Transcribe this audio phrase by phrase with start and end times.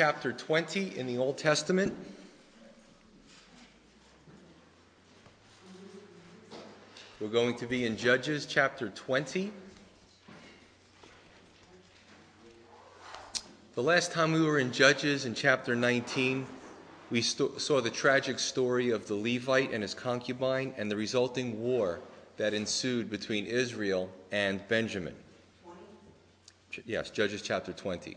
[0.00, 1.94] chapter 20 in the Old Testament.
[7.20, 9.52] We're going to be in Judges chapter 20.
[13.74, 16.46] The last time we were in Judges in chapter 19,
[17.10, 21.60] we st- saw the tragic story of the Levite and his concubine and the resulting
[21.60, 22.00] war
[22.38, 25.14] that ensued between Israel and Benjamin.
[26.86, 28.16] Yes, Judges chapter 20.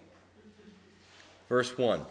[1.54, 2.02] Verse 1.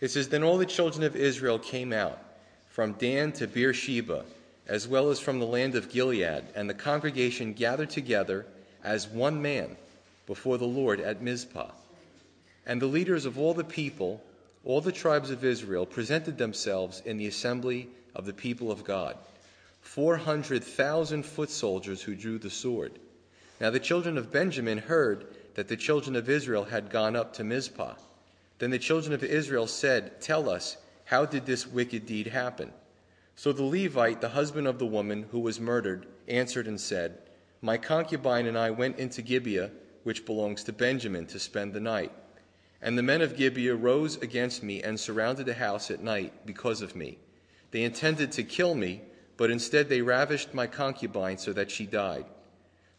[0.00, 2.18] It says, Then all the children of Israel came out
[2.68, 4.24] from Dan to Beersheba
[4.66, 8.44] as well as from the land of Gilead, and the congregation gathered together
[8.82, 9.76] as one man
[10.26, 11.70] before the Lord at Mizpah.
[12.66, 14.20] And the leaders of all the people,
[14.64, 19.16] all the tribes of Israel, presented themselves in the assembly of the people of God,
[19.82, 22.98] 400,000 foot soldiers who drew the sword.
[23.60, 27.42] Now the children of Benjamin heard that the children of Israel had gone up to
[27.42, 27.94] Mizpah.
[28.58, 32.72] Then the children of Israel said, Tell us, how did this wicked deed happen?
[33.36, 37.18] So the Levite, the husband of the woman who was murdered, answered and said,
[37.62, 39.70] My concubine and I went into Gibeah,
[40.04, 42.12] which belongs to Benjamin, to spend the night.
[42.82, 46.82] And the men of Gibeah rose against me and surrounded the house at night because
[46.82, 47.18] of me.
[47.70, 49.00] They intended to kill me,
[49.38, 52.26] but instead they ravished my concubine so that she died.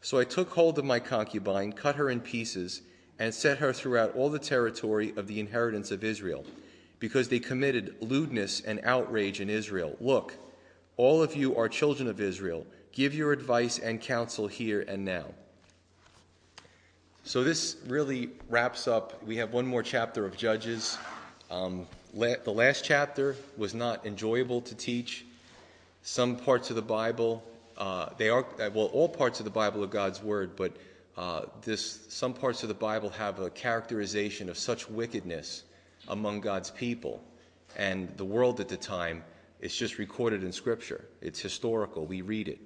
[0.01, 2.81] So I took hold of my concubine, cut her in pieces,
[3.19, 6.45] and set her throughout all the territory of the inheritance of Israel
[6.99, 9.95] because they committed lewdness and outrage in Israel.
[9.99, 10.35] Look,
[10.97, 12.65] all of you are children of Israel.
[12.91, 15.25] Give your advice and counsel here and now.
[17.23, 19.21] So, this really wraps up.
[19.23, 20.97] We have one more chapter of Judges.
[21.51, 25.25] Um, la- the last chapter was not enjoyable to teach.
[26.03, 27.43] Some parts of the Bible,
[28.17, 30.75] they are, well, all parts of the Bible are God's Word, but
[31.17, 35.63] uh, this, some parts of the Bible have a characterization of such wickedness
[36.07, 37.23] among God's people.
[37.75, 39.23] And the world at the time
[39.59, 42.05] is just recorded in Scripture, it's historical.
[42.05, 42.59] We read it.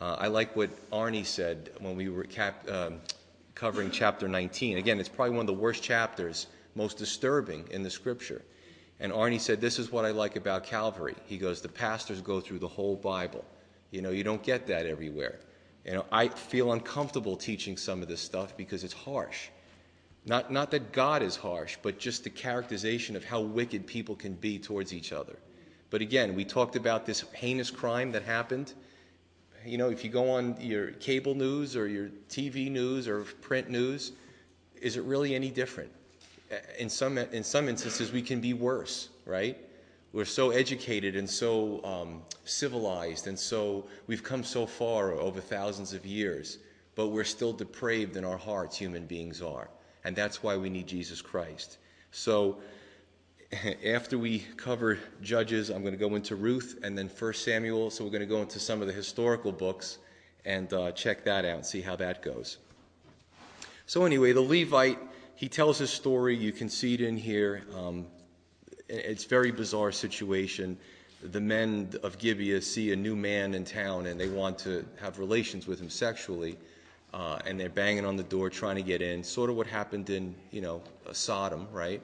[0.00, 2.26] Uh, I like what Arnie said when we were
[2.68, 3.00] um,
[3.54, 4.78] covering chapter 19.
[4.78, 8.42] Again, it's probably one of the worst chapters, most disturbing in the Scripture.
[9.00, 11.16] And Arnie said, This is what I like about Calvary.
[11.26, 13.44] He goes, The pastors go through the whole Bible.
[13.90, 15.38] You know, you don't get that everywhere.
[15.84, 19.48] You know, I feel uncomfortable teaching some of this stuff because it's harsh.
[20.26, 24.34] Not, not that God is harsh, but just the characterization of how wicked people can
[24.34, 25.38] be towards each other.
[25.90, 28.74] But again, we talked about this heinous crime that happened.
[29.64, 33.70] You know, if you go on your cable news or your TV news or print
[33.70, 34.12] news,
[34.80, 35.90] is it really any different?
[36.78, 39.58] In some, in some instances, we can be worse, right?
[40.12, 45.92] We're so educated and so um, civilized, and so we've come so far over thousands
[45.92, 46.58] of years,
[46.94, 49.68] but we're still depraved in our hearts, human beings are
[50.08, 51.78] and that's why we need Jesus Christ.
[52.12, 52.58] So,
[53.84, 57.90] after we cover Judges, I'm going to go into Ruth and then first Samuel.
[57.90, 59.98] So, we're going to go into some of the historical books
[60.44, 62.58] and uh, check that out and see how that goes.
[63.86, 64.98] So, anyway, the Levite,
[65.34, 66.34] he tells his story.
[66.34, 67.64] You can see it in here.
[67.76, 68.06] Um,
[68.88, 70.76] it's very bizarre situation.
[71.22, 75.18] The men of Gibeah see a new man in town and they want to have
[75.18, 76.56] relations with him sexually
[77.14, 80.10] uh, and they're banging on the door trying to get in, sort of what happened
[80.10, 80.82] in, you know,
[81.12, 82.02] Sodom, right?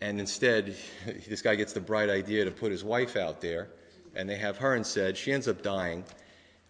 [0.00, 0.76] And instead,
[1.28, 3.68] this guy gets the bright idea to put his wife out there,
[4.14, 5.16] and they have her instead.
[5.16, 6.04] She ends up dying,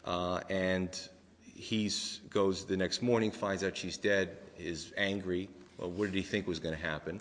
[0.05, 0.99] uh, and
[1.45, 1.91] he
[2.31, 5.49] goes the next morning, finds out she's dead, is angry.
[5.79, 7.21] Well, what did he think was going to happen?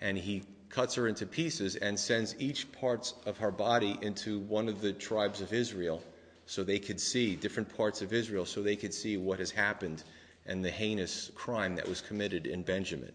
[0.00, 4.68] And he cuts her into pieces and sends each parts of her body into one
[4.68, 6.02] of the tribes of Israel
[6.46, 10.02] so they could see different parts of Israel, so they could see what has happened
[10.46, 13.12] and the heinous crime that was committed in Benjamin.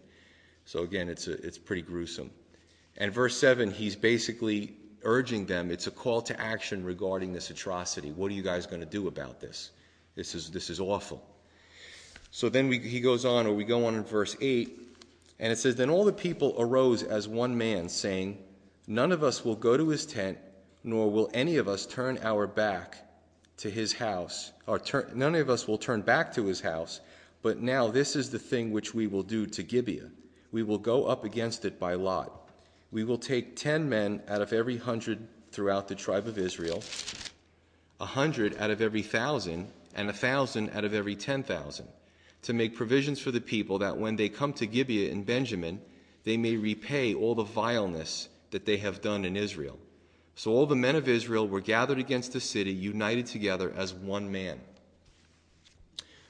[0.66, 2.30] So again, it's, a, it's pretty gruesome.
[2.96, 8.12] And verse 7, he's basically urging them, it's a call to action regarding this atrocity.
[8.12, 9.70] What are you guys going to do about this?
[10.14, 11.22] This is, this is awful.
[12.30, 14.83] So then we, he goes on, or we go on in verse 8,
[15.44, 18.38] and it says, Then all the people arose as one man, saying,
[18.86, 20.38] None of us will go to his tent,
[20.82, 22.96] nor will any of us turn our back
[23.58, 27.02] to his house, or turn, none of us will turn back to his house,
[27.42, 30.08] but now this is the thing which we will do to Gibeah.
[30.50, 32.48] We will go up against it by lot.
[32.90, 36.82] We will take ten men out of every hundred throughout the tribe of Israel,
[38.00, 41.88] a hundred out of every thousand, and a thousand out of every ten thousand,
[42.44, 45.80] to make provisions for the people that when they come to Gibeah in Benjamin,
[46.24, 49.78] they may repay all the vileness that they have done in Israel.
[50.36, 54.30] So all the men of Israel were gathered against the city, united together as one
[54.30, 54.60] man.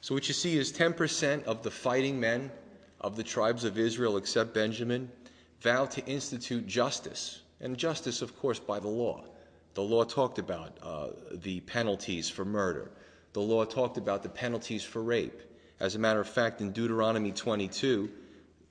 [0.01, 2.53] So what you see is 10% of the fighting men
[3.01, 5.11] of the tribes of Israel, except Benjamin,
[5.61, 9.25] vowed to institute justice, and justice, of course, by the law.
[9.75, 12.91] The law talked about uh, the penalties for murder.
[13.33, 15.43] The law talked about the penalties for rape.
[15.85, 18.09] As a matter of fact, in Deuteronomy 22,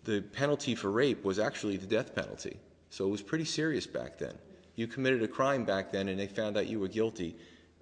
[0.03, 2.57] the penalty for rape was actually the death penalty.
[2.89, 4.33] So it was pretty serious back then.
[4.75, 7.35] You committed a crime back then and they found out you were guilty,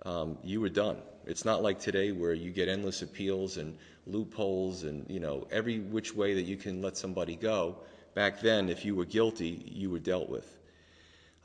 [0.04, 0.98] um, you were done.
[1.26, 5.80] It's not like today where you get endless appeals and loopholes and, you know, every
[5.80, 7.78] which way that you can let somebody go.
[8.14, 10.60] Back then, if you were guilty, you were dealt with.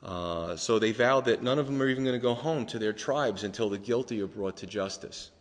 [0.03, 2.79] Uh, so they vowed that none of them are even going to go home to
[2.79, 5.31] their tribes until the guilty are brought to justice.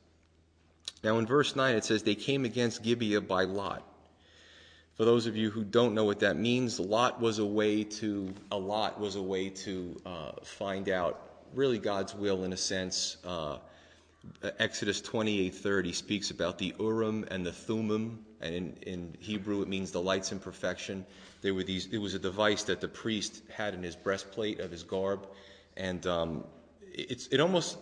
[1.02, 3.82] Now, in verse 9, it says, They came against Gibeah by lot.
[4.94, 8.32] For those of you who don't know what that means, lot was a way to,
[8.50, 13.18] a lot was a way to uh, find out really God's will in a sense.
[13.24, 13.58] Uh,
[14.58, 19.92] Exodus 28:30 speaks about the Urim and the Thummim, and in, in, Hebrew it means
[19.92, 21.06] the lights in perfection.
[21.42, 21.86] There were these.
[21.92, 25.28] It was a device that the priest had in his breastplate of his garb,
[25.76, 26.44] and um,
[26.82, 27.78] it's it almost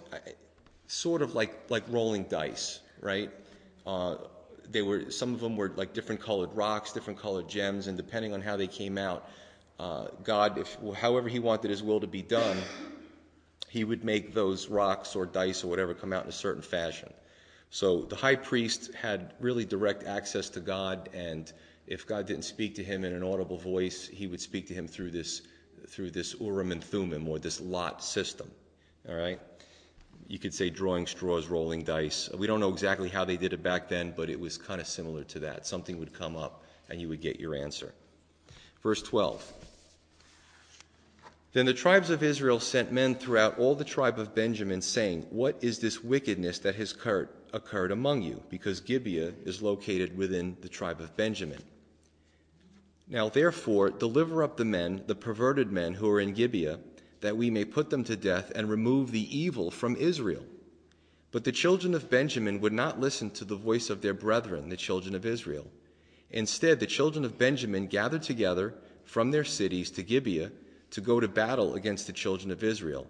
[0.87, 3.31] sort of like like rolling dice, right?
[3.87, 4.17] Uh,
[4.69, 8.33] they were some of them were like different colored rocks, different colored gems, and depending
[8.33, 9.29] on how they came out,
[9.79, 12.57] uh, God, if however He wanted His will to be done,
[13.69, 17.13] he would make those rocks or dice or whatever come out in a certain fashion.
[17.71, 21.53] So the high priest had really direct access to God, and
[21.89, 24.87] if God didn't speak to him in an audible voice, he would speak to him
[24.87, 25.43] through this
[25.89, 28.51] through this Urim and Thummim or this lot system.
[29.09, 29.41] All right.
[30.27, 32.31] You could say drawing straws, rolling dice.
[32.37, 34.87] We don't know exactly how they did it back then, but it was kind of
[34.87, 35.67] similar to that.
[35.67, 37.93] Something would come up and you would get your answer.
[38.83, 39.53] Verse 12.
[41.53, 45.57] Then the tribes of Israel sent men throughout all the tribe of Benjamin, saying, What
[45.63, 48.43] is this wickedness that has occurred, among you?
[48.49, 51.63] Because Gibeah is located within the tribe of Benjamin.
[53.07, 56.81] Now therefore, deliver up the men, the perverted men who are in Gibeah,
[57.25, 60.45] that we may put them to death and remove the evil from Israel.
[61.33, 64.77] But the children of Benjamin would not listen to the voice of their brethren, the
[64.77, 65.67] children of Israel.
[66.31, 68.75] Instead, the children of Benjamin gathered together
[69.07, 70.53] from their cities to Gibeah
[70.91, 73.07] to go to battle against the children of Israel.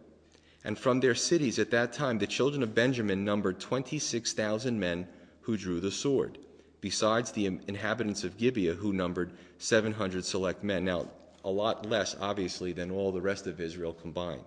[0.62, 5.08] And from their cities at that time, the children of Benjamin numbered 26,000 men
[5.40, 6.38] who drew the sword,
[6.80, 10.84] besides the inhabitants of Gibeah, who numbered 700 select men.
[10.84, 11.08] Now,
[11.44, 14.44] a lot less, obviously, than all the rest of Israel combined.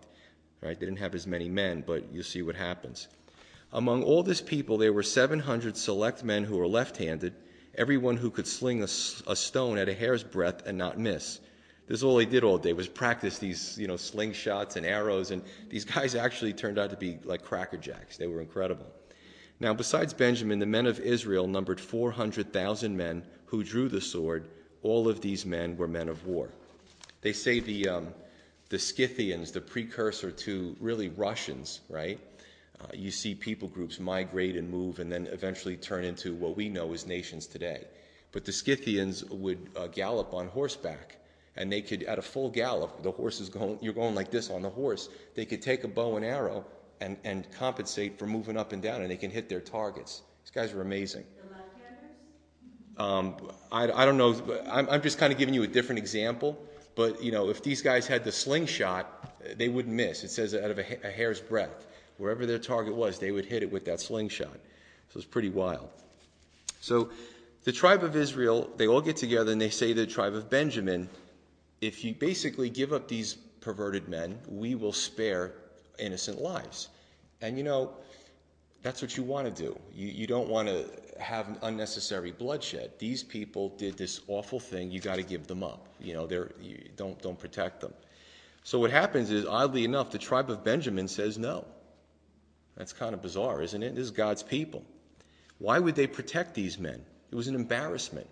[0.61, 0.79] Right?
[0.79, 3.07] They didn't have as many men, but you'll see what happens.
[3.71, 7.33] Among all this people, there were 700 select men who were left handed,
[7.75, 8.85] everyone who could sling a,
[9.27, 11.39] a stone at a hair's breadth and not miss.
[11.87, 15.31] This is all they did all day was practice these, you know, slingshots and arrows,
[15.31, 18.17] and these guys actually turned out to be like crackerjacks.
[18.17, 18.87] They were incredible.
[19.59, 24.49] Now, besides Benjamin, the men of Israel numbered 400,000 men who drew the sword.
[24.83, 26.49] All of these men were men of war.
[27.21, 28.13] They say the, um,
[28.69, 32.19] the Scythians, the precursor to really Russians, right?
[32.79, 36.69] Uh, you see people groups migrate and move and then eventually turn into what we
[36.69, 37.85] know as nations today.
[38.31, 41.17] But the Scythians would uh, gallop on horseback
[41.57, 44.49] and they could, at a full gallop, the horse is going, you're going like this
[44.49, 46.63] on the horse, they could take a bow and arrow
[47.01, 50.21] and, and compensate for moving up and down, and they can hit their targets.
[50.43, 51.23] These guys are amazing.
[52.97, 53.35] Um,
[53.71, 54.35] I, I, don't know.
[54.69, 56.57] I'm, I'm just kind of giving you a different example.
[56.97, 60.23] But you know, if these guys had the slingshot, they wouldn't miss.
[60.23, 61.85] It says out of a, hair's breadth,
[62.17, 64.57] wherever their target was, they would hit it with that slingshot.
[65.09, 65.89] So it's pretty wild.
[66.81, 67.11] So
[67.65, 70.49] the tribe of Israel, they all get together and they say to the tribe of
[70.49, 71.07] Benjamin,
[71.81, 75.53] if you basically give up these perverted men, we will spare
[75.99, 76.89] innocent lives.
[77.41, 77.91] And you know,
[78.83, 79.77] that's what you want to do.
[79.93, 80.85] You, you don't want to
[81.19, 82.91] have unnecessary bloodshed.
[82.99, 84.91] These people did this awful thing.
[84.91, 85.87] You got to give them up.
[85.99, 87.93] You know, they're, you don't, don't protect them.
[88.63, 91.65] So what happens is, oddly enough, the tribe of Benjamin says no.
[92.75, 93.95] That's kind of bizarre, isn't it?
[93.95, 94.83] This is God's people.
[95.57, 97.03] Why would they protect these men?
[97.31, 98.27] It was an embarrassment.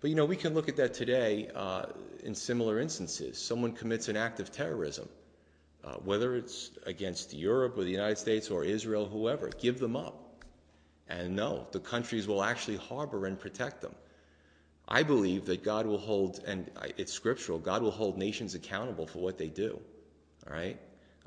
[0.00, 1.86] But you know, we can look at that today uh,
[2.24, 3.38] in similar instances.
[3.38, 5.08] Someone commits an act of terrorism,
[6.04, 10.44] whether it's against Europe or the United States or Israel, whoever, give them up.
[11.08, 13.94] And no, the countries will actually harbor and protect them.
[14.88, 19.18] I believe that God will hold, and it's scriptural, God will hold nations accountable for
[19.20, 19.80] what they do.
[20.46, 20.78] All right?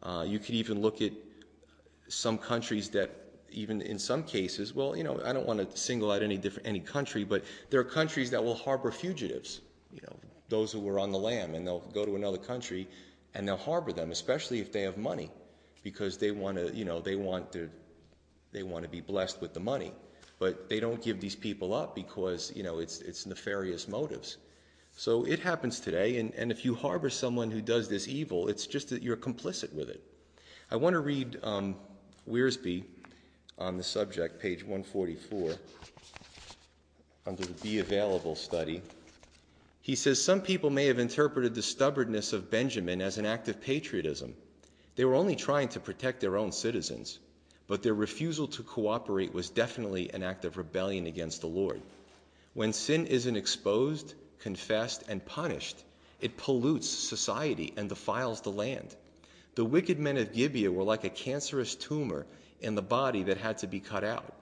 [0.02, 1.14] Uh, you could even look at
[2.08, 3.10] some countries that
[3.50, 6.68] even in some cases, well, you know, I don't want to single out any different
[6.68, 9.62] any country, but there are countries that will harbor fugitives,
[9.94, 10.16] you know,
[10.50, 12.88] those who were on the lam, and they'll go to another country
[13.34, 15.30] and they'll harbor them, especially if they have money,
[15.84, 17.70] because they want to, you know, they want to
[18.52, 19.92] they want to be blessed with the money.
[20.44, 24.38] but they don't give these people up because, you know, it's, it's nefarious motives.
[24.96, 28.68] So it happens today, and, and if you harbor someone who does this evil, it's
[28.68, 30.04] just that you're complicit with it.
[30.70, 31.76] I want to read um,
[32.30, 32.84] Wiersbe
[33.58, 35.56] on the subject, page 144,
[37.26, 38.82] under the Be Available study.
[39.84, 43.60] He says some people may have interpreted the stubbornness of Benjamin as an act of
[43.60, 44.34] patriotism.
[44.96, 47.20] They were only trying to protect their own citizens,
[47.68, 51.82] but their refusal to cooperate was definitely an act of rebellion against the Lord.
[52.54, 55.84] When sin isn't exposed, confessed, and punished,
[56.22, 58.96] it pollutes society and defiles the land.
[59.56, 62.26] The wicked men of Gibeah were like a cancerous tumor
[62.62, 64.34] in the body that had to be cut out.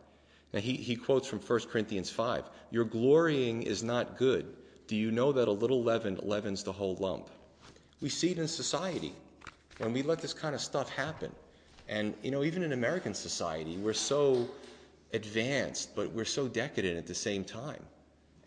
[0.53, 4.45] Now, he, he quotes from 1 Corinthians 5 Your glorying is not good.
[4.91, 7.29] Do you know that a little leaven leavens the whole lump?
[8.01, 9.13] We see it in society
[9.77, 11.31] when we let this kind of stuff happen.
[11.87, 14.49] And, you know, even in American society, we're so
[15.13, 17.81] advanced, but we're so decadent at the same time.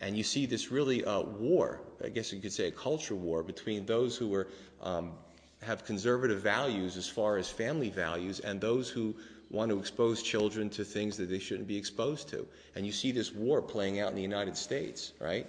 [0.01, 3.41] And you see this really uh, war, I guess you could say a culture war,
[3.41, 4.47] between those who are,
[4.83, 5.13] um,
[5.63, 9.15] have conservative values as far as family values and those who
[9.49, 12.45] want to expose children to things that they shouldn't be exposed to.
[12.75, 15.47] And you see this war playing out in the United States, right?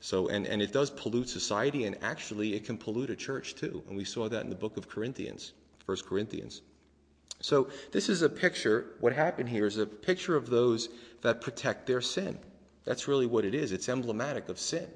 [0.00, 3.82] So, and, and it does pollute society, and actually it can pollute a church too.
[3.86, 5.52] And we saw that in the book of Corinthians,
[5.84, 6.62] First Corinthians.
[7.42, 10.88] So, this is a picture, what happened here is a picture of those
[11.20, 12.38] that protect their sin.
[12.84, 13.72] That's really what it is.
[13.72, 14.88] It's emblematic of sin.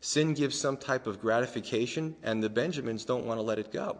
[0.00, 3.98] Sin gives some type of gratification, and the Benjamins don't want to let it go.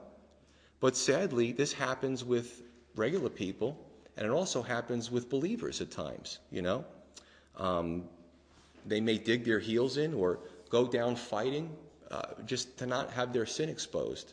[0.80, 2.62] But sadly, this happens with
[2.94, 3.76] regular people,
[4.16, 6.84] and it also happens with believers at times, you know.
[7.56, 8.04] Um,
[8.88, 10.40] they may dig their heels in or
[10.70, 11.70] go down fighting
[12.10, 14.32] uh, just to not have their sin exposed.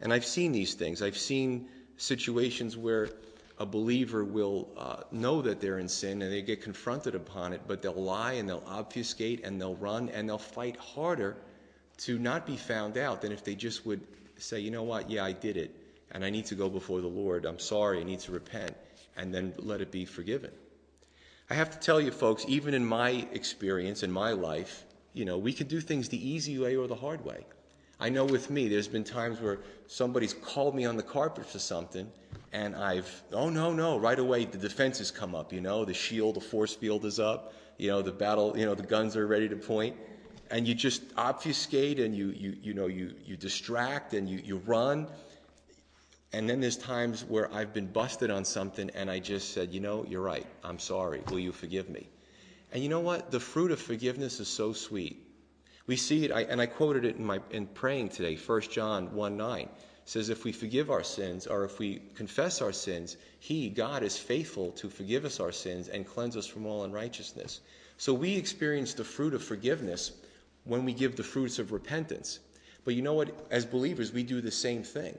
[0.00, 1.02] And I've seen these things.
[1.02, 3.10] I've seen situations where
[3.58, 7.62] a believer will uh, know that they're in sin and they get confronted upon it,
[7.66, 11.36] but they'll lie and they'll obfuscate and they'll run and they'll fight harder
[11.98, 14.02] to not be found out than if they just would
[14.36, 15.74] say, you know what, yeah, I did it
[16.10, 17.46] and I need to go before the Lord.
[17.46, 18.74] I'm sorry, I need to repent,
[19.16, 20.50] and then let it be forgiven.
[21.48, 25.38] I have to tell you, folks, even in my experience, in my life, you know,
[25.38, 27.46] we can do things the easy way or the hard way.
[28.00, 31.60] I know with me, there's been times where somebody's called me on the carpet for
[31.60, 32.10] something,
[32.52, 36.36] and I've, oh no, no, right away the defenses come up, you know, the shield,
[36.36, 39.48] the force field is up, you know, the battle, you know, the guns are ready
[39.48, 39.96] to point,
[40.50, 44.56] and you just obfuscate and you, you, you know, you, you distract and you, you
[44.66, 45.06] run,
[46.32, 49.80] and then there's times where I've been busted on something and I just said, you
[49.80, 50.46] know, you're right.
[50.64, 51.22] I'm sorry.
[51.30, 52.08] Will you forgive me?
[52.72, 53.30] And you know what?
[53.30, 55.22] The fruit of forgiveness is so sweet.
[55.86, 58.34] We see it, and I quoted it in my in praying today.
[58.34, 59.68] 1 John 1 9
[60.04, 64.18] says, If we forgive our sins, or if we confess our sins, He, God, is
[64.18, 67.60] faithful to forgive us our sins and cleanse us from all unrighteousness.
[67.98, 70.12] So we experience the fruit of forgiveness
[70.64, 72.40] when we give the fruits of repentance.
[72.84, 73.46] But you know what?
[73.50, 75.16] As believers, we do the same thing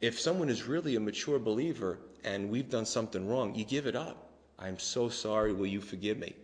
[0.00, 3.96] if someone is really a mature believer and we've done something wrong, you give it
[3.96, 4.30] up.
[4.58, 5.52] I'm so sorry.
[5.52, 6.34] Will you forgive me?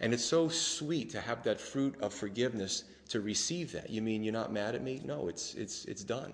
[0.00, 3.90] And it's so sweet to have that fruit of forgiveness to receive that.
[3.90, 5.00] You mean you're not mad at me?
[5.04, 6.32] No, it's, it's, it's done.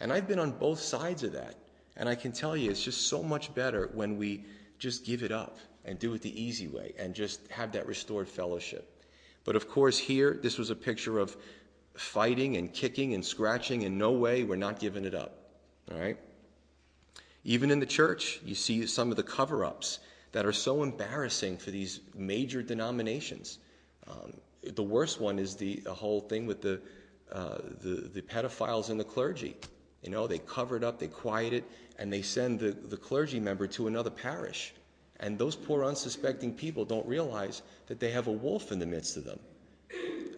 [0.00, 1.54] And I've been on both sides of that.
[1.96, 4.44] And I can tell you, it's just so much better when we
[4.78, 8.28] just give it up and do it the easy way and just have that restored
[8.28, 9.04] fellowship.
[9.44, 11.36] But of course, here, this was a picture of
[11.94, 13.82] fighting and kicking and scratching.
[13.82, 15.39] In no way, we're not giving it up.
[15.90, 16.16] All right?
[17.44, 20.00] Even in the church, you see some of the cover ups
[20.32, 23.58] that are so embarrassing for these major denominations.
[24.08, 26.80] Um, the worst one is the, the whole thing with the,
[27.32, 29.56] uh, the, the pedophiles in the clergy.
[30.02, 31.64] You know, they cover it up, they quiet it,
[31.98, 34.74] and they send the, the clergy member to another parish.
[35.18, 39.16] And those poor unsuspecting people don't realize that they have a wolf in the midst
[39.16, 39.38] of them.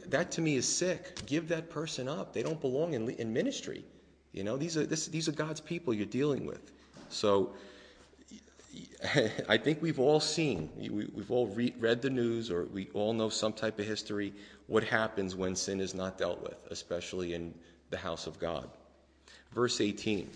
[0.07, 1.25] That to me is sick.
[1.27, 2.33] Give that person up.
[2.33, 3.85] They don't belong in, in ministry.
[4.33, 6.73] You know, these are, this, these are God's people you're dealing with.
[7.09, 7.53] So
[9.49, 13.13] I think we've all seen, we, have all re- read the news, or we all
[13.13, 14.33] know some type of history,
[14.67, 17.53] what happens when sin is not dealt with, especially in
[17.91, 18.69] the house of God.
[19.53, 20.31] Verse 18.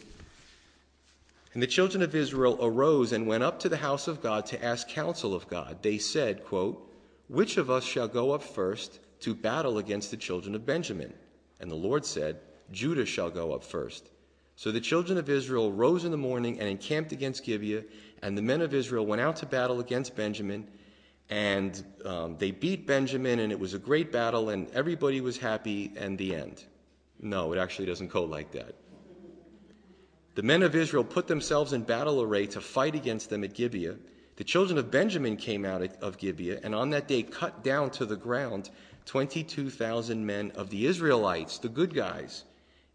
[1.55, 4.63] And the children of Israel arose and went up to the house of God to
[4.63, 5.79] ask counsel of God.
[5.83, 6.93] They said, quote,
[7.29, 11.15] Which of us shall go up first to battle against the children of Benjamin?
[11.59, 12.37] And the Lord said,
[12.73, 14.11] Judah shall go up first.
[14.57, 17.85] So the children of Israel rose in the morning and encamped against Gibeah,
[18.23, 20.67] and the men of Israel went out to battle against Benjamin,
[21.29, 25.93] and um, they beat Benjamin, and it was a great battle, and everybody was happy,
[25.97, 26.65] and the end.
[27.21, 28.75] No, it actually doesn't go like that.
[30.37, 33.97] The men of Israel put themselves in battle array to fight against them at Gibeah.
[34.37, 38.05] The children of Benjamin came out of Gibeah, and on that day cut down to
[38.05, 38.71] the ground
[39.07, 42.45] 22,000 men of the Israelites, the good guys.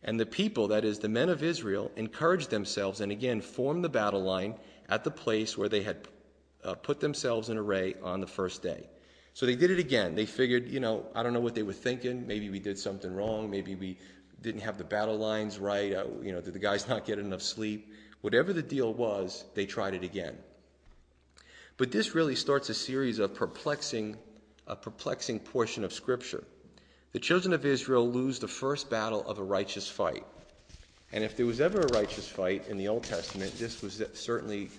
[0.03, 3.89] And the people, that is, the men of Israel, encouraged themselves and again formed the
[3.89, 4.55] battle line
[4.89, 6.07] at the place where they had
[6.63, 8.89] uh, put themselves in array on the first day.
[9.33, 10.15] So they did it again.
[10.15, 12.27] They figured, you know, I don't know what they were thinking.
[12.27, 13.49] Maybe we did something wrong.
[13.49, 13.97] Maybe we
[14.41, 15.93] didn't have the battle lines right.
[15.93, 17.93] Uh, you know, did the guys not get enough sleep?
[18.21, 20.37] Whatever the deal was, they tried it again.
[21.77, 24.17] But this really starts a series of perplexing,
[24.67, 26.43] a perplexing portion of Scripture.
[27.13, 30.25] The children of Israel lose the first battle of a righteous fight.
[31.11, 34.69] And if there was ever a righteous fight in the Old Testament, this was certainly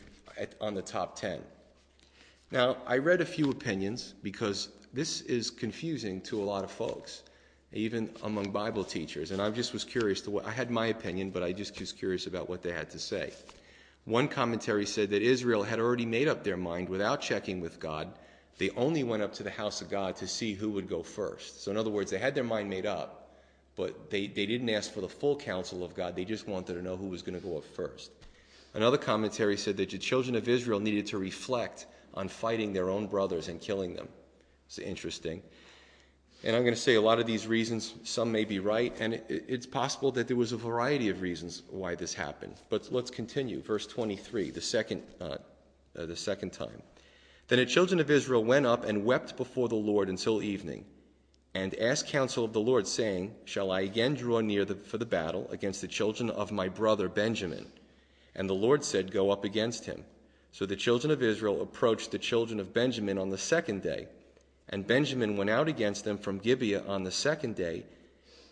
[0.60, 1.42] on the top 10.
[2.50, 7.22] Now, I read a few opinions because this is confusing to a lot of folks,
[7.72, 9.30] even among Bible teachers.
[9.30, 11.92] And I just was curious to what I had my opinion, but I just was
[11.92, 13.32] curious about what they had to say.
[14.04, 18.08] One commentary said that Israel had already made up their mind without checking with God
[18.58, 21.62] they only went up to the house of God to see who would go first.
[21.62, 23.30] So, in other words, they had their mind made up,
[23.76, 26.14] but they, they didn't ask for the full counsel of God.
[26.14, 28.10] They just wanted to know who was going to go up first.
[28.74, 33.06] Another commentary said that the children of Israel needed to reflect on fighting their own
[33.06, 34.08] brothers and killing them.
[34.66, 35.42] It's interesting.
[36.44, 39.14] And I'm going to say a lot of these reasons, some may be right, and
[39.14, 42.56] it, it's possible that there was a variety of reasons why this happened.
[42.68, 43.62] But let's continue.
[43.62, 45.36] Verse 23, the second, uh,
[45.96, 46.82] uh, the second time.
[47.52, 50.86] Then the children of Israel went up and wept before the Lord until evening,
[51.52, 55.04] and asked counsel of the Lord, saying, Shall I again draw near the, for the
[55.04, 57.70] battle against the children of my brother Benjamin?
[58.34, 60.02] And the Lord said, Go up against him.
[60.50, 64.08] So the children of Israel approached the children of Benjamin on the second day.
[64.70, 67.84] And Benjamin went out against them from Gibeah on the second day,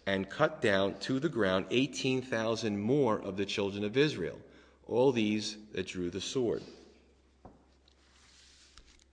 [0.07, 4.39] and cut down to the ground 18,000 more of the children of Israel,
[4.87, 6.63] all these that drew the sword.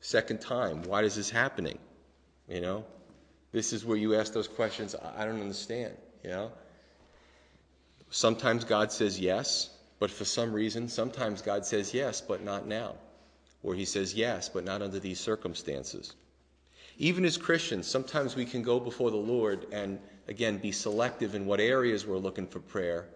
[0.07, 1.77] Second time, why is this happening?
[2.47, 2.85] You know,
[3.51, 4.95] this is where you ask those questions.
[4.95, 5.97] I don't understand.
[6.23, 6.51] You know,
[8.09, 12.95] sometimes God says yes, but for some reason, sometimes God says yes, but not now.
[13.63, 16.15] Or he says yes, but not under these circumstances.
[16.97, 21.45] Even as Christians, sometimes we can go before the Lord and, again, be selective in
[21.45, 23.09] what areas we're looking for prayer,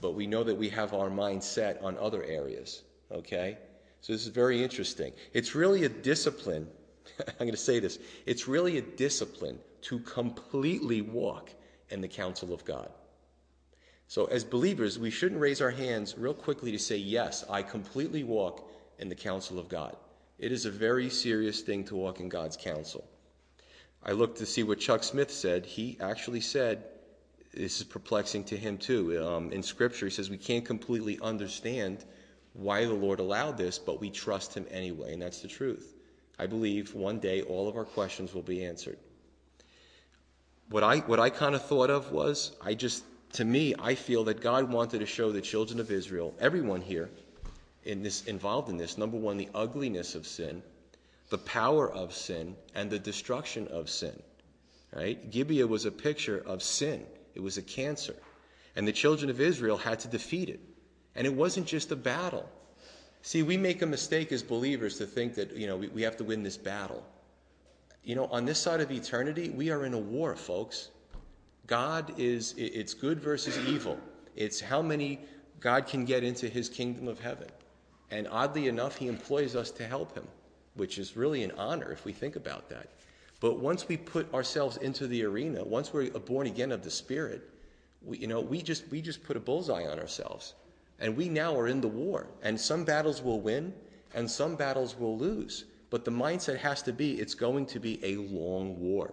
[0.00, 3.58] but we know that we have our mind set on other areas, okay?
[4.02, 5.12] So this is very interesting.
[5.32, 6.68] It's really a discipline.
[7.18, 7.98] I'm going to say this.
[8.26, 11.50] It's really a discipline to completely walk
[11.90, 12.90] in the counsel of God.
[14.08, 18.24] So as believers, we shouldn't raise our hands real quickly to say, Yes, I completely
[18.24, 19.96] walk in the counsel of God.
[20.38, 23.04] It is a very serious thing to walk in God's counsel.
[24.02, 25.64] I looked to see what Chuck Smith said.
[25.64, 26.84] He actually said,
[27.54, 29.24] this is perplexing to him too.
[29.24, 32.04] Um, in Scripture, he says we can't completely understand
[32.54, 35.94] why the Lord allowed this, but we trust Him anyway, and that's the truth.
[36.38, 38.98] I believe one day all of our questions will be answered.
[40.68, 44.24] What I, what I kind of thought of was, I just, to me, I feel
[44.24, 47.10] that God wanted to show the children of Israel, everyone here
[47.84, 50.62] in this, involved in this, number one, the ugliness of sin,
[51.30, 54.20] the power of sin, and the destruction of sin.
[54.94, 55.30] Right?
[55.30, 57.06] Gibeah was a picture of sin.
[57.34, 58.14] It was a cancer.
[58.76, 60.60] And the children of Israel had to defeat it.
[61.14, 62.48] And it wasn't just a battle.
[63.22, 66.16] See, we make a mistake as believers to think that, you know, we, we have
[66.16, 67.04] to win this battle.
[68.02, 70.90] You know, on this side of eternity, we are in a war, folks.
[71.68, 73.98] God is, it's good versus evil.
[74.34, 75.20] It's how many
[75.60, 77.48] God can get into his kingdom of heaven.
[78.10, 80.26] And oddly enough, he employs us to help him,
[80.74, 82.88] which is really an honor if we think about that.
[83.38, 87.48] But once we put ourselves into the arena, once we're born again of the Spirit,
[88.04, 90.54] we, you know, we just, we just put a bullseye on ourselves.
[91.00, 92.28] And we now are in the war.
[92.42, 93.72] And some battles will win
[94.14, 95.64] and some battles will lose.
[95.90, 99.12] But the mindset has to be it's going to be a long war.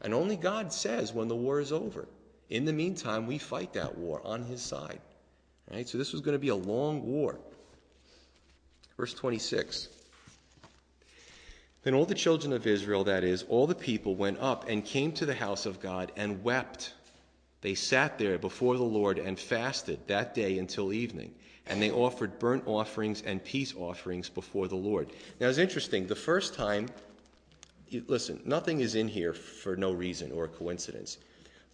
[0.00, 2.08] And only God says when the war is over.
[2.50, 5.00] In the meantime, we fight that war on his side.
[5.70, 5.88] Right?
[5.88, 7.38] So this was going to be a long war.
[8.96, 9.88] Verse 26.
[11.82, 15.12] Then all the children of Israel, that is, all the people, went up and came
[15.12, 16.92] to the house of God and wept
[17.62, 21.32] they sat there before the Lord and fasted that day until evening,
[21.66, 25.10] and they offered burnt offerings and peace offerings before the Lord.
[25.40, 26.06] Now it's interesting.
[26.06, 26.88] The first time,
[28.08, 31.18] listen, nothing is in here for no reason or coincidence.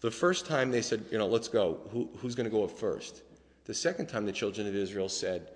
[0.01, 1.81] The first time they said, you know, let's go.
[1.91, 3.23] Who, who's going to go up first?
[3.65, 5.51] The second time the children of Israel said,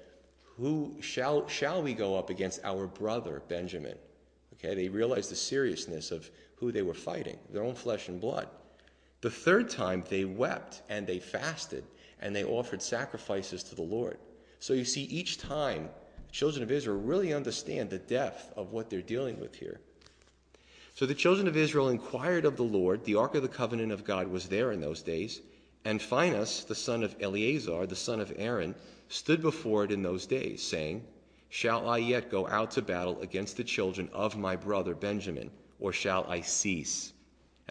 [0.56, 3.96] who shall, shall we go up against our brother Benjamin?
[4.54, 8.48] Okay, they realized the seriousness of who they were fighting, their own flesh and blood.
[9.22, 11.84] The third time they wept and they fasted
[12.20, 14.18] and they offered sacrifices to the Lord.
[14.58, 15.88] So you see, each time
[16.26, 19.80] the children of Israel really understand the depth of what they're dealing with here.
[20.94, 23.04] So the children of Israel inquired of the Lord.
[23.04, 25.40] The ark of the covenant of God was there in those days.
[25.84, 28.74] And Phinehas, the son of Eleazar, the son of Aaron,
[29.08, 31.06] stood before it in those days, saying,
[31.48, 35.92] Shall I yet go out to battle against the children of my brother Benjamin, or
[35.92, 37.11] shall I cease?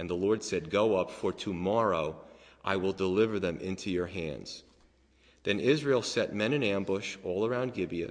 [0.01, 2.19] And the Lord said, Go up, for tomorrow
[2.65, 4.63] I will deliver them into your hands.
[5.43, 8.09] Then Israel set men in ambush all around Gibeah,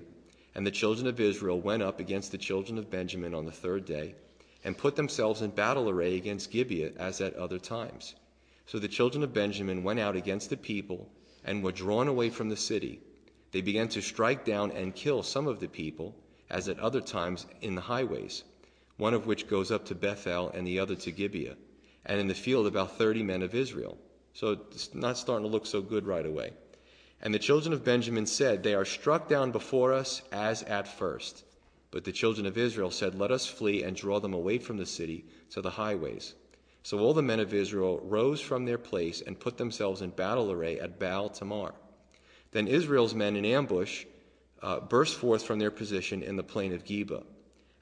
[0.55, 3.87] and the children of Israel went up against the children of Benjamin on the third
[3.87, 4.15] day
[4.63, 8.15] and put themselves in battle array against Gibeah as at other times.
[8.67, 11.09] So the children of Benjamin went out against the people
[11.45, 13.01] and were drawn away from the city.
[13.51, 16.15] They began to strike down and kill some of the people,
[16.49, 18.45] as at other times in the highways,
[18.97, 21.57] one of which goes up to Bethel and the other to Gibeah,
[22.07, 23.99] and in the field about thirty men of Israel.
[24.33, 26.53] So it's not starting to look so good right away.
[27.23, 31.45] And the children of Benjamin said, They are struck down before us as at first.
[31.91, 34.87] But the children of Israel said, Let us flee and draw them away from the
[34.87, 36.35] city to the highways.
[36.83, 40.51] So all the men of Israel rose from their place and put themselves in battle
[40.51, 41.75] array at Baal Tamar.
[42.53, 44.07] Then Israel's men in ambush
[44.63, 47.25] uh, burst forth from their position in the plain of Geba.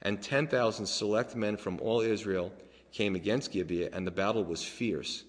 [0.01, 2.51] And 10,000 select men from all Israel
[2.91, 5.23] came against Gibeah, and the battle was fierce.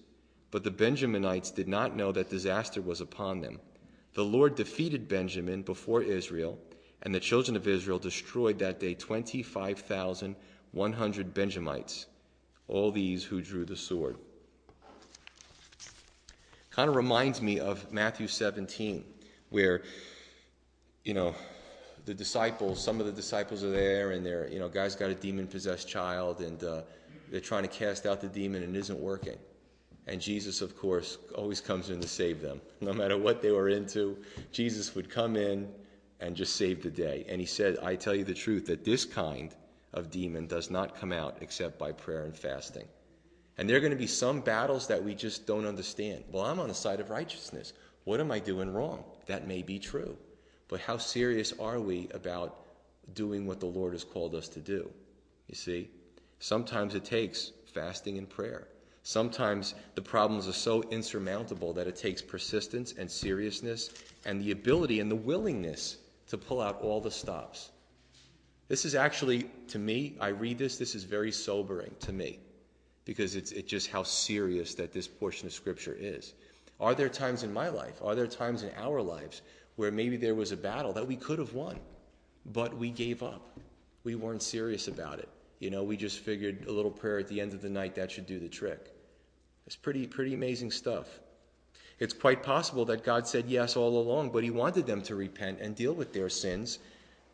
[0.49, 3.59] But the Benjaminites did not know that disaster was upon them.
[4.13, 6.59] The Lord defeated Benjamin before Israel
[7.03, 12.05] and the children of Israel destroyed that day 25,100 Benjamites,
[12.67, 14.17] all these who drew the sword.
[16.69, 19.03] Kind of reminds me of Matthew 17,
[19.49, 19.81] where,
[21.03, 21.33] you know,
[22.05, 25.15] the disciples, some of the disciples are there, and they're, you know, guy's got a
[25.15, 26.81] demon possessed child, and uh,
[27.31, 29.37] they're trying to cast out the demon, and it isn't working.
[30.07, 32.61] And Jesus, of course, always comes in to save them.
[32.81, 34.17] No matter what they were into,
[34.51, 35.69] Jesus would come in
[36.19, 37.25] and just save the day.
[37.29, 39.55] And he said, I tell you the truth, that this kind
[39.93, 42.87] of demon does not come out except by prayer and fasting.
[43.57, 46.23] And there are going to be some battles that we just don't understand.
[46.31, 47.73] Well, I'm on the side of righteousness.
[48.03, 49.03] What am I doing wrong?
[49.27, 50.17] That may be true.
[50.67, 52.65] But how serious are we about
[53.13, 54.89] doing what the Lord has called us to do?
[55.47, 55.89] You see,
[56.41, 58.67] sometimes it takes fasting and prayer.
[59.03, 63.91] Sometimes the problems are so insurmountable that it takes persistence and seriousness
[64.25, 67.71] and the ability and the willingness to pull out all the stops.
[68.67, 72.39] This is actually, to me, I read this, this is very sobering to me
[73.05, 76.33] because it's, it's just how serious that this portion of Scripture is.
[76.79, 79.41] Are there times in my life, are there times in our lives
[79.75, 81.79] where maybe there was a battle that we could have won,
[82.47, 83.59] but we gave up?
[84.03, 85.29] We weren't serious about it.
[85.61, 88.09] You know, we just figured a little prayer at the end of the night, that
[88.09, 88.95] should do the trick.
[89.67, 91.19] It's pretty, pretty amazing stuff.
[91.99, 95.59] It's quite possible that God said yes all along, but He wanted them to repent
[95.61, 96.79] and deal with their sins.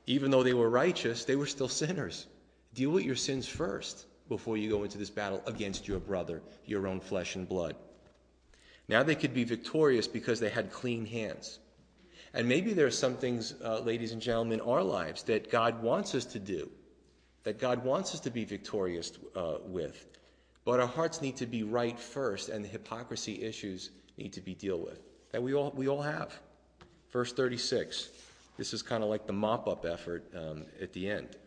[0.07, 2.25] Even though they were righteous, they were still sinners.
[2.73, 6.85] Deal with your sins first before you go into this battle against your brother, your
[6.85, 7.77] own flesh and blood.
[8.89, 11.59] Now they could be victorious because they had clean hands.
[12.33, 15.81] And maybe there are some things, uh, ladies and gentlemen, in our lives that God
[15.81, 16.69] wants us to do,
[17.47, 20.07] that God wants us to be victorious uh, with.
[20.65, 24.53] But our hearts need to be right first, and the hypocrisy issues need to be
[24.53, 24.99] dealt with
[25.31, 26.37] that we all we all have.
[27.09, 28.09] Verse 36.
[28.57, 31.37] This is kind of like the mop up effort um, at the end.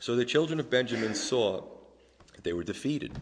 [0.00, 1.62] So the children of Benjamin saw
[2.34, 3.16] that they were defeated.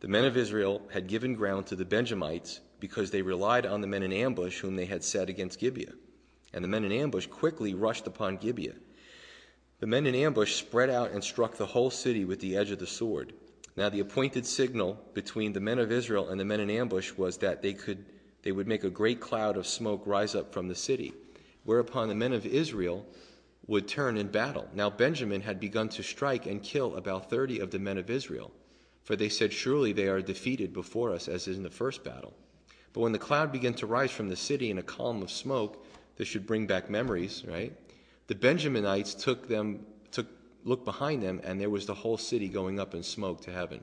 [0.00, 3.86] The men of Israel had given ground to the Benjamites because they relied on the
[3.86, 5.92] men in ambush whom they had set against Gibeah.
[6.52, 8.74] And the men in ambush quickly rushed upon Gibeah.
[9.84, 12.78] The men in ambush spread out and struck the whole city with the edge of
[12.78, 13.34] the sword.
[13.76, 17.36] Now the appointed signal between the men of Israel and the men in ambush was
[17.36, 18.02] that they could
[18.40, 21.12] they would make a great cloud of smoke rise up from the city,
[21.64, 23.04] whereupon the men of Israel
[23.66, 24.70] would turn in battle.
[24.72, 28.52] Now Benjamin had begun to strike and kill about thirty of the men of Israel,
[29.02, 32.32] for they said, Surely they are defeated before us, as in the first battle.
[32.94, 35.86] But when the cloud began to rise from the city in a column of smoke,
[36.16, 37.76] this should bring back memories, right?
[38.26, 40.26] The Benjaminites took them took,
[40.64, 43.82] looked behind them, and there was the whole city going up in smoke to heaven.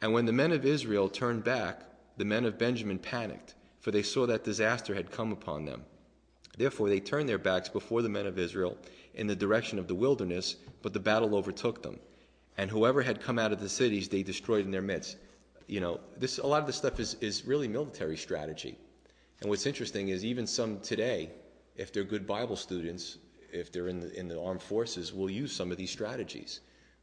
[0.00, 1.82] And when the men of Israel turned back,
[2.16, 5.84] the men of Benjamin panicked, for they saw that disaster had come upon them.
[6.56, 8.78] Therefore, they turned their backs before the men of Israel
[9.14, 11.98] in the direction of the wilderness, but the battle overtook them.
[12.56, 15.16] And whoever had come out of the cities, they destroyed in their midst.
[15.66, 18.78] You know, this, a lot of this stuff is, is really military strategy.
[19.40, 21.30] And what's interesting is even some today,
[21.76, 23.18] if they're good Bible students,
[23.54, 26.60] if they're in the, in the armed forces, will use some of these strategies.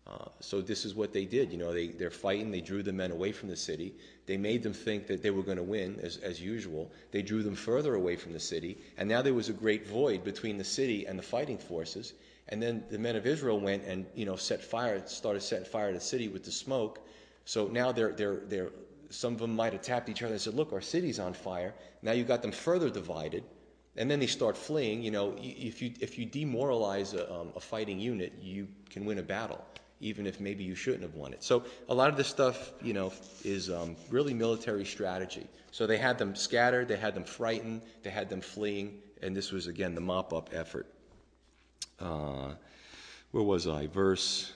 [0.08, 1.52] Uh, so this is what they did.
[1.52, 2.52] You know, they, they're fighting.
[2.52, 3.94] They drew the men away from the city.
[4.26, 6.92] They made them think that they were going to win, as, as usual.
[7.12, 8.78] They drew them further away from the city.
[8.98, 12.14] And now there was a great void between the city and the fighting forces.
[12.50, 15.90] And then the men of Israel went and, you know, set fire, started setting fire
[15.90, 17.00] to the city with the smoke.
[17.46, 18.72] So now they're, they're, they're,
[19.10, 21.74] some of them might have tapped each other and said, look, our city's on fire.
[22.02, 23.44] Now you've got them further divided.
[23.98, 25.04] And then they start fleeing.
[25.04, 29.20] You know, if you, if you demoralize a, um, a fighting unit, you can win
[29.20, 29.64] a battle
[30.02, 31.44] even if maybe you shouldn't have won it.
[31.44, 33.14] So a lot of this stuff, you know,
[33.46, 35.48] is um, really military strategy.
[35.70, 39.52] So they had them scattered, they had them frightened, they had them fleeing, and this
[39.52, 40.88] was again the mop-up effort.
[42.00, 42.54] Uh,
[43.32, 43.88] where was I?
[43.88, 44.52] Verse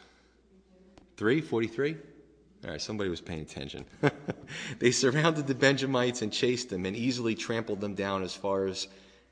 [1.16, 1.96] three, forty-three.
[2.66, 3.86] All right, somebody was paying attention.
[4.80, 8.88] they surrounded the Benjamites and chased them, and easily trampled them down as far as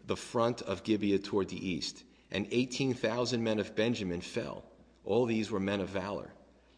[0.05, 2.03] the front of Gibeah toward the east.
[2.31, 4.63] And eighteen thousand men of Benjamin fell
[5.05, 6.29] all these were men of valor.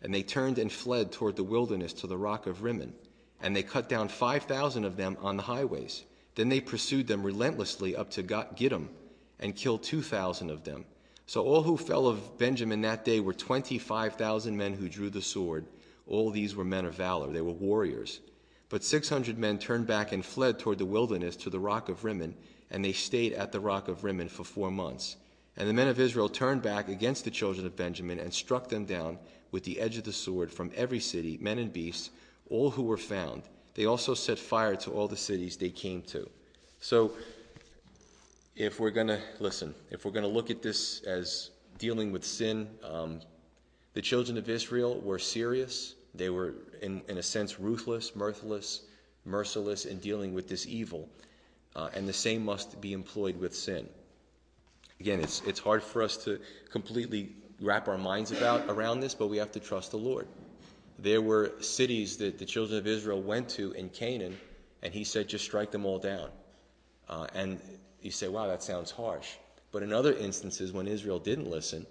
[0.01, 2.93] And they turned and fled toward the wilderness to the rock of Rimmon.
[3.41, 6.03] And they cut down 5,000 of them on the highways.
[6.35, 8.89] Then they pursued them relentlessly up to Gidom
[9.39, 10.85] and killed 2,000 of them.
[11.27, 15.65] So all who fell of Benjamin that day were 25,000 men who drew the sword.
[16.07, 17.31] All these were men of valor.
[17.31, 18.19] They were warriors.
[18.69, 22.35] But 600 men turned back and fled toward the wilderness to the rock of Rimmon,
[22.71, 25.17] and they stayed at the rock of Rimmon for four months.
[25.57, 28.85] And the men of Israel turned back against the children of Benjamin and struck them
[28.85, 29.17] down
[29.51, 32.09] with the edge of the sword from every city, men and beasts,
[32.49, 33.43] all who were found.
[33.73, 36.29] They also set fire to all the cities they came to.
[36.79, 37.11] So,
[38.55, 42.23] if we're going to listen, if we're going to look at this as dealing with
[42.23, 43.19] sin, um,
[43.93, 45.95] the children of Israel were serious.
[46.13, 48.83] They were, in, in a sense, ruthless, mirthless,
[49.25, 51.09] merciless in dealing with this evil.
[51.75, 53.87] Uh, and the same must be employed with sin.
[54.99, 56.39] Again, it's, it's hard for us to
[56.71, 60.27] completely wrap our minds about around this, but we have to trust the Lord.
[60.99, 64.37] There were cities that the children of Israel went to in Canaan,
[64.81, 66.29] and he said, just strike them all down.
[67.09, 67.59] Uh, and
[68.01, 69.33] you say, wow, that sounds harsh.
[69.71, 71.85] But in other instances, when Israel didn't listen,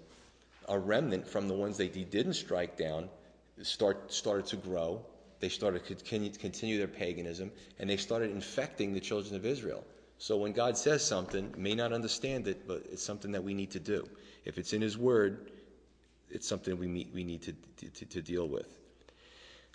[0.67, 3.09] a remnant from the ones they didn't strike down
[3.61, 5.05] start, started to grow.
[5.39, 9.83] They started to continue, their paganism, and they started infecting the children of Israel.
[10.17, 13.71] So when God says something, may not understand it, but it's something that we need
[13.71, 14.07] to do.
[14.45, 15.51] If it's in His Word,
[16.29, 17.53] it's something we, we need to,
[17.89, 18.67] to, to deal with.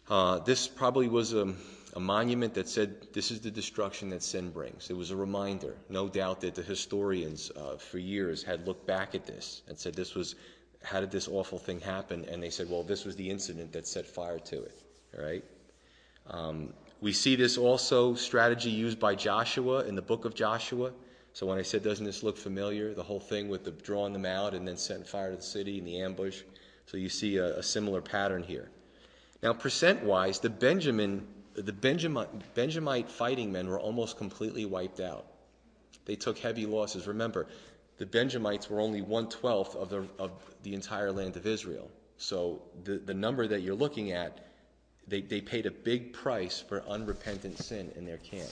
[0.08, 1.54] Uh, this probably was a,
[1.94, 4.90] a, monument that said this is the destruction that sin brings.
[4.90, 5.76] It was a reminder.
[5.88, 9.94] No doubt that the historians uh, for years had looked back at this and said
[9.94, 10.34] this was
[10.82, 12.24] how did this awful thing happen?
[12.24, 14.79] And they said, well, this was the incident that set fire to it.
[15.16, 15.44] Right.
[16.28, 20.92] Um, we see this also strategy used by Joshua in the book of Joshua.
[21.32, 22.94] So when I said, doesn't this look familiar?
[22.94, 25.78] The whole thing with the drawing them out and then setting fire to the city
[25.78, 26.42] and the ambush.
[26.86, 28.68] So you see a, a similar pattern here.
[29.42, 35.26] Now, percent-wise, the Benjamin, the Benjamite, Benjamite fighting men were almost completely wiped out.
[36.04, 37.06] They took heavy losses.
[37.06, 37.46] Remember,
[37.98, 41.90] the Benjamites were only one twelfth of the of the entire land of Israel.
[42.16, 44.49] So the the number that you're looking at
[45.10, 48.50] they, they paid a big price for unrepentant sin in their camp.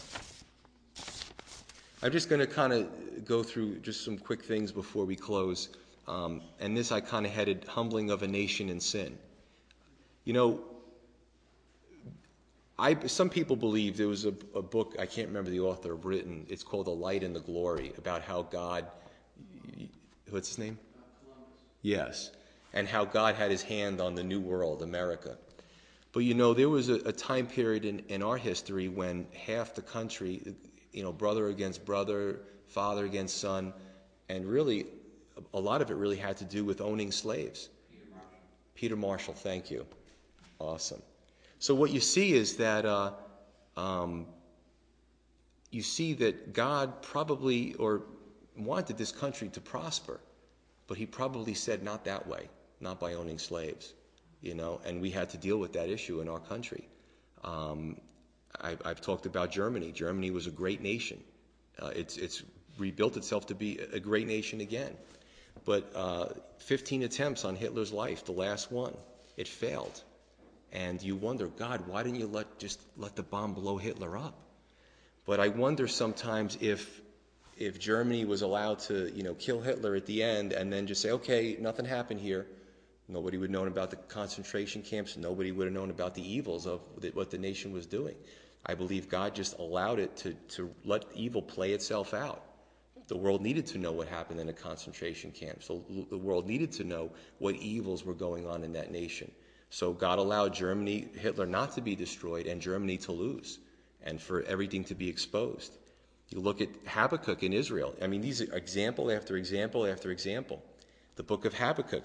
[2.03, 5.69] I'm just going to kind of go through just some quick things before we close.
[6.07, 9.17] Um, and this I kind of headed Humbling of a Nation in Sin.
[10.25, 10.61] You know,
[12.79, 16.47] I, some people believe there was a, a, book, I can't remember the author, written,
[16.49, 18.87] it's called The Light and the Glory, about how God,
[20.31, 20.79] what's his name?
[21.25, 21.61] Columbus.
[21.83, 22.31] Yes.
[22.73, 25.37] And how God had his hand on the New World, America.
[26.19, 29.83] But you know, there was a, time period in, in our history when half the
[29.83, 30.43] country,
[30.91, 33.73] you know, brother against brother, father against son,
[34.29, 34.87] and really,
[35.55, 37.69] a lot of it really had to do with owning slaves.
[37.89, 38.39] Peter Marshall,
[38.75, 39.87] Peter Marshall thank you.
[40.59, 41.01] Awesome.
[41.61, 43.13] So what you see is that uh,
[43.77, 44.27] um,
[45.71, 48.03] you see that God probably or
[48.57, 50.19] wanted this country to prosper,
[50.89, 52.49] but He probably said not that way,
[52.81, 53.95] not by owning slaves
[54.41, 56.89] you know, and we had to deal with that issue in our country.
[57.45, 57.97] Um,
[58.61, 59.93] I, have talked about Germany.
[59.93, 61.23] Germany was a great nation.
[61.79, 62.43] Uh, it's, it's
[62.79, 64.97] rebuilt itself to be a great nation again.
[65.65, 66.27] But uh,
[66.59, 68.95] 15 attempts on Hitler's life, the last one,
[69.37, 70.03] it failed.
[70.73, 74.35] And you wonder, God, why didn't you let just let the bomb blow Hitler up?
[75.25, 77.01] But I wonder sometimes if
[77.57, 81.03] if Germany was allowed to, you know, kill Hitler at the end and then just
[81.03, 82.47] say, okay, nothing happened here
[83.09, 85.17] Nobody would have known about the concentration camps.
[85.17, 86.81] Nobody would have known about the evils of
[87.15, 88.15] what the nation was doing.
[88.67, 90.17] I believe God just allowed it
[90.49, 92.43] to, let evil play itself out.
[93.09, 95.63] the world needed to know what happened in a concentration camp.
[95.63, 99.31] So the world needed to know what evils were going on in that nation.
[99.71, 103.59] So God allowed Germany, Hitler not to be destroyed, and Germany to lose,
[104.03, 105.73] and for everything to be exposed.
[106.29, 107.95] You look at Habakkuk in Israel.
[108.03, 110.63] I mean, these are example after example after example.
[111.17, 112.05] The book of Habakkuk.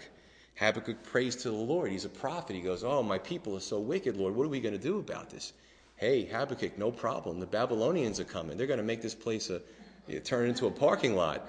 [0.56, 1.92] Habakkuk prays to the Lord.
[1.92, 2.56] He's a prophet.
[2.56, 4.36] He goes, Oh, my people are so wicked, Lord.
[4.36, 5.54] What are we going to do about this?
[5.96, 7.40] Hey, Habakkuk, no problem.
[7.40, 8.58] The Babylonians are coming.
[8.58, 9.62] They're going to make this place a,
[10.20, 11.48] turn into a parking lot.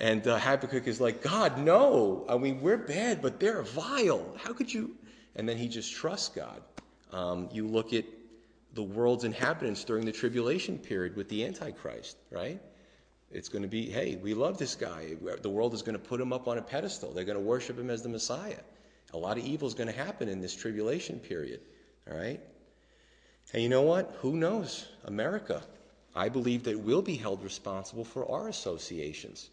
[0.00, 2.24] And uh, Habakkuk is like, God, no.
[2.28, 4.34] I mean, we're bad, but they're vile.
[4.42, 4.96] How could you?
[5.36, 6.62] And then he just trusts God.
[7.12, 8.04] Um, you look at
[8.74, 12.60] the world's inhabitants during the tribulation period with the Antichrist, right?
[13.30, 15.14] It's going to be, hey, we love this guy.
[15.40, 17.12] The world is going to put him up on a pedestal.
[17.12, 18.58] They're going to worship him as the Messiah.
[19.12, 21.60] A lot of evil is going to happen in this tribulation period,
[22.10, 22.40] all right?
[23.52, 24.16] And you know what?
[24.20, 24.86] Who knows?
[25.04, 25.62] America.
[26.14, 29.50] I believe that we'll be held responsible for our associations.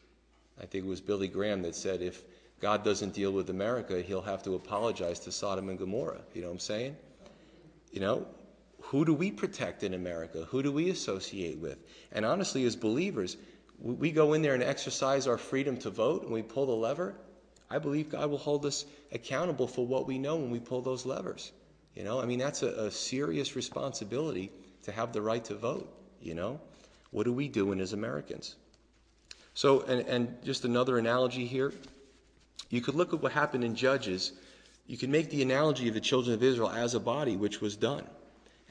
[0.60, 2.24] I think it was Billy Graham that said if
[2.60, 6.22] God doesn't deal with America, he'll have to apologize to Sodom and Gomorrah.
[6.34, 6.96] You know what I'm saying?
[7.92, 8.28] You know,
[8.82, 10.48] who do we protect in America?
[10.50, 11.78] Who do we associate with?
[12.12, 13.38] And honestly, as believers,
[13.80, 17.16] we go in there and exercise our freedom to vote and we pull the lever.
[17.70, 21.06] I believe God will hold us accountable for what we know when we pull those
[21.06, 21.52] levers.
[21.96, 24.52] You know, I mean, that's a, a serious responsibility
[24.84, 25.94] to have the right to vote.
[26.22, 26.60] You know,
[27.12, 28.56] what are we doing as Americans?
[29.54, 31.74] So, and, and just another analogy here
[32.70, 34.34] you could look at what happened in Judges.
[34.88, 37.76] You can make the analogy of the children of Israel as a body, which was
[37.76, 38.06] done.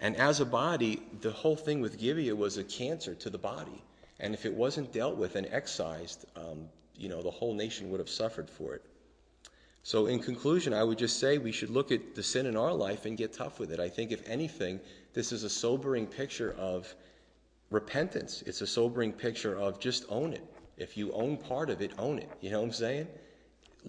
[0.01, 3.83] And as a body, the whole thing with Gibeah was a cancer to the body.
[4.21, 8.01] And if it wasn't dealt with and excised, um, you know, the whole nation would
[8.01, 8.83] have suffered for it.
[9.83, 12.73] So, in conclusion, I would just say we should look at the sin in our
[12.73, 13.79] life and get tough with it.
[13.79, 14.81] I think, if anything,
[15.13, 16.93] this is a sobering picture of
[17.71, 18.43] repentance.
[18.47, 20.45] It's a sobering picture of just own it.
[20.77, 22.31] If you own part of it, own it.
[22.41, 23.07] You know what I'm saying?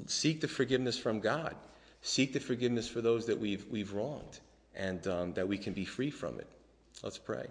[0.06, 1.56] Seek the forgiveness from God.
[2.02, 4.40] Seek the forgiveness for those that we've, we've wronged
[4.76, 6.48] and um, that we can be free from it.
[7.04, 7.48] Let's pray.